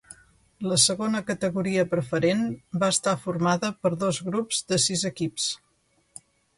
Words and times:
La 0.69 0.77
Segona 0.83 1.21
Categoria 1.27 1.83
Preferent 1.91 2.43
va 2.85 2.91
estar 2.97 3.15
formada 3.29 3.73
per 3.85 3.95
dos 4.09 4.25
grups 4.33 4.67
de 4.73 4.85
sis 4.91 5.09
equips. 5.15 5.51